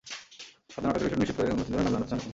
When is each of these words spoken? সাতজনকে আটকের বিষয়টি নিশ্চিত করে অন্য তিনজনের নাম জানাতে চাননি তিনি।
সাতজনকে 0.71 0.89
আটকের 0.89 1.19
বিষয়টি 1.19 1.19
নিশ্চিত 1.19 1.35
করে 1.37 1.51
অন্য 1.53 1.61
তিনজনের 1.65 1.83
নাম 1.85 1.91
জানাতে 1.93 2.09
চাননি 2.09 2.21
তিনি। 2.23 2.29